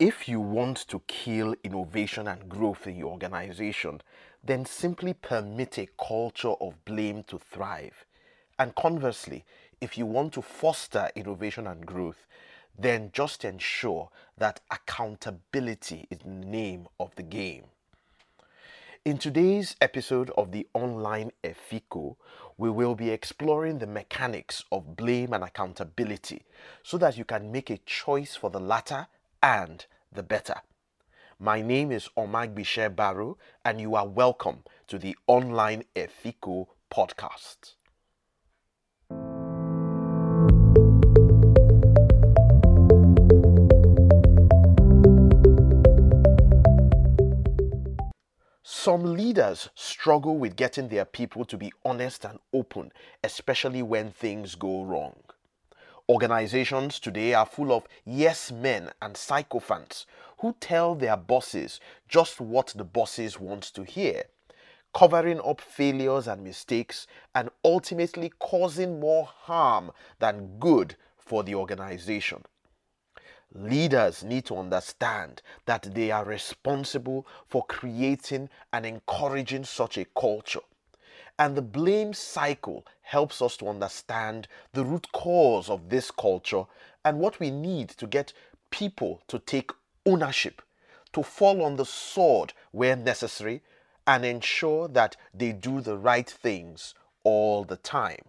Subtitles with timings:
[0.00, 4.00] If you want to kill innovation and growth in your organization,
[4.42, 8.04] then simply permit a culture of blame to thrive.
[8.58, 9.44] And conversely,
[9.80, 12.26] if you want to foster innovation and growth,
[12.76, 17.66] then just ensure that accountability is the name of the game.
[19.04, 22.16] In today's episode of the Online Efiko,
[22.58, 26.42] we will be exploring the mechanics of blame and accountability
[26.82, 29.06] so that you can make a choice for the latter
[29.44, 30.54] and the better.
[31.38, 37.74] My name is Omagbitse Barrow, and you are welcome to the Online Efiko podcast.
[48.62, 54.54] Some leaders struggle with getting their people to be honest and open, especially when things
[54.54, 55.16] go wrong.
[56.06, 60.04] Organizations today are full of yes men and sycophants
[60.40, 64.24] who tell their bosses just what the bosses want to hear,
[64.92, 72.44] covering up failures and mistakes and ultimately causing more harm than good for the organization.
[73.54, 80.60] Leaders need to understand that they are responsible for creating and encouraging such a culture
[81.38, 86.64] and the blame cycle helps us to understand the root cause of this culture
[87.04, 88.32] and what we need to get
[88.70, 89.70] people to take
[90.06, 90.62] ownership,
[91.12, 93.62] to fall on the sword where necessary,
[94.06, 98.22] and ensure that they do the right things all the time.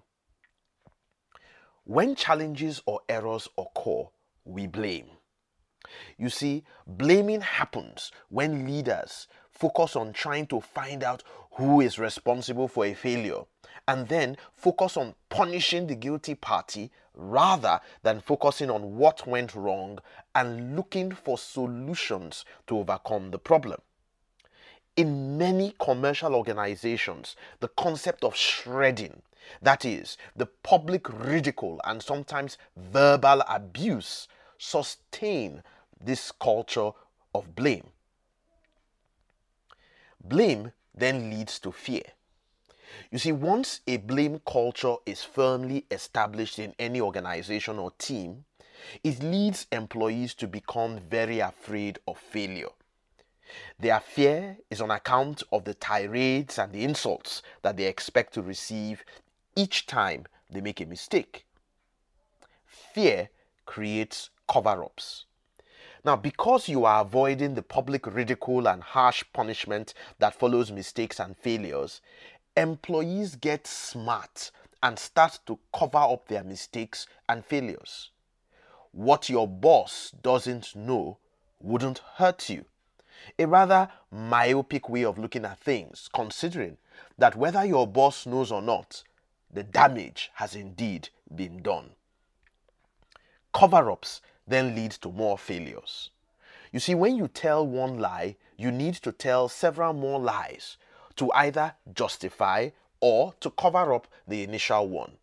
[1.84, 4.06] When challenges or errors occur,
[4.46, 5.08] we blame.
[6.18, 12.68] You see, blaming happens when leaders focus on trying to find out who is responsible
[12.68, 13.42] for a failure
[13.88, 20.00] and then focus on punishing the guilty party rather than focusing on what went wrong
[20.34, 23.80] and looking for solutions to overcome the problem.
[24.98, 29.22] In many commercial organizations, the concept of shredding,
[29.62, 35.64] that is, the public ridicule and sometimes verbal abuse, sustain
[36.02, 36.92] this culture
[37.34, 37.88] of blame.
[40.28, 42.02] Blame then leads to fear.
[43.12, 48.46] You see, once a blame culture is firmly established in any organization or team,
[49.04, 52.70] it leads employees to become very afraid of failure.
[53.80, 58.42] Their fear is on account of the tirades and the insults that they expect to
[58.42, 59.06] receive
[59.56, 61.46] each time they make a mistake.
[62.66, 63.30] Fear
[63.66, 65.26] creates cover ups.
[66.06, 71.36] Now, because you are avoiding the public ridicule and harsh punishment that follows mistakes and
[71.36, 72.00] failures,
[72.56, 74.52] employees get smart
[74.84, 78.12] and start to cover up their mistakes and failures.
[78.92, 81.18] What your boss doesn't know
[81.60, 82.66] wouldn't hurt you.
[83.40, 86.78] A rather myopic way of looking at things, considering
[87.18, 89.02] that whether your boss knows or not,
[89.52, 91.90] the damage has indeed been done.
[93.52, 96.12] Cover ups then leads to more failures.
[96.72, 100.78] You see, when you tell one lie, you need to tell several more lies
[101.16, 102.70] to either justify
[103.00, 105.14] or to cover up the initial one.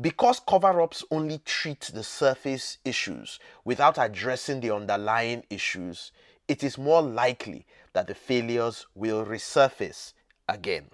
[0.00, 6.12] Because cover ups only treat the surface issues without addressing the underlying issues,
[6.48, 10.14] it is more likely that the failures will resurface
[10.48, 10.86] again.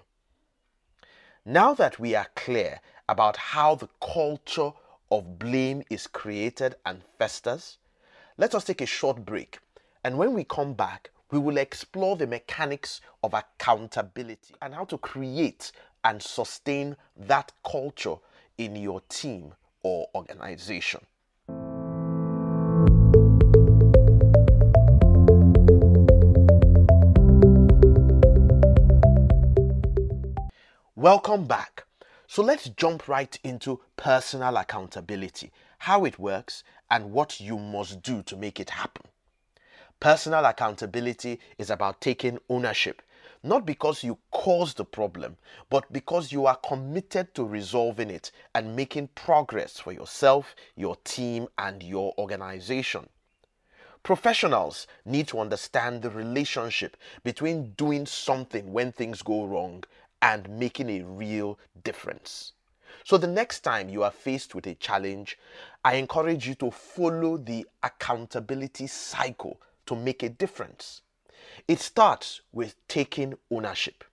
[1.45, 4.71] Now that we are clear about how the culture
[5.11, 7.77] of blame is created and festers,
[8.37, 9.59] let us take a short break.
[10.03, 14.97] And when we come back, we will explore the mechanics of accountability and how to
[14.97, 15.71] create
[16.03, 18.15] and sustain that culture
[18.57, 19.53] in your team
[19.83, 21.01] or organization.
[30.95, 31.85] Welcome back.
[32.31, 38.21] So let's jump right into personal accountability, how it works, and what you must do
[38.21, 39.07] to make it happen.
[39.99, 43.01] Personal accountability is about taking ownership,
[43.41, 45.37] not because you caused the problem,
[45.71, 51.47] but because you are committed to resolving it and making progress for yourself, your team,
[51.57, 53.09] and your organization.
[54.03, 59.83] Professionals need to understand the relationship between doing something when things go wrong
[60.21, 62.53] and making a real difference.
[63.03, 65.37] So, the next time you are faced with a challenge,
[65.83, 71.01] I encourage you to follow the accountability cycle to make a difference.
[71.67, 74.03] It starts with taking ownership.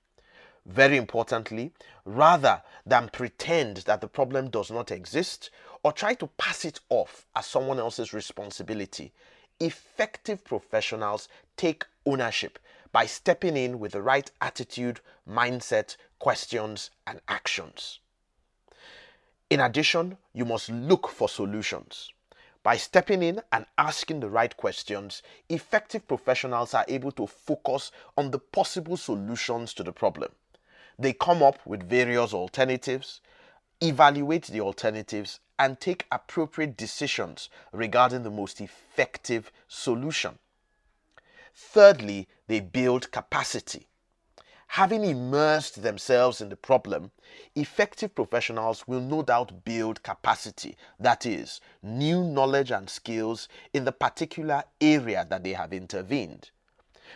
[0.64, 1.73] Very importantly,
[2.05, 5.50] rather than pretend that the problem does not exist
[5.82, 9.12] or try to pass it off as someone else's responsibility,
[9.61, 12.58] effective professionals take ownership
[12.92, 18.00] by stepping in with the right attitude, mindset, questions, and actions.
[19.48, 22.10] In addition, you must look for solutions.
[22.62, 28.32] By stepping in and asking the right questions, effective professionals are able to focus on
[28.32, 30.32] the possible solutions to the problem.
[30.98, 33.20] They come up with various alternatives,
[33.80, 40.38] evaluate the alternatives, and take appropriate decisions regarding the most effective solution.
[41.58, 43.88] Thirdly, they build capacity.
[44.67, 47.12] Having immersed themselves in the problem,
[47.55, 53.93] effective professionals will no doubt build capacity, that is, new knowledge and skills in the
[53.93, 56.50] particular area that they have intervened.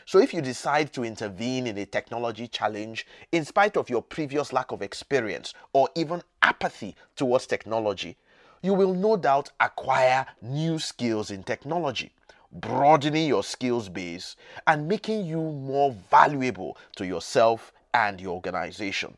[0.06, 4.54] So, if you decide to intervene in a technology challenge in spite of your previous
[4.54, 8.16] lack of experience or even apathy towards technology,
[8.62, 12.14] you will no doubt acquire new skills in technology
[12.52, 14.36] broadening your skills base
[14.66, 19.16] and making you more valuable to yourself and your organization.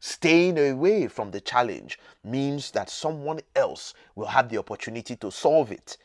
[0.00, 5.72] Staying away from the challenge means that someone else will have the opportunity to solve
[5.72, 5.96] it,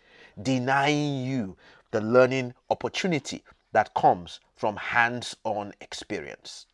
[0.41, 1.55] denying you
[1.91, 6.65] the learning opportunity that comes from hands on experience.